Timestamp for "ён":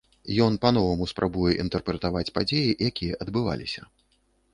0.45-0.53